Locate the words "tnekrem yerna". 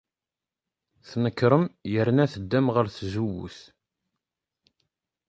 1.09-2.25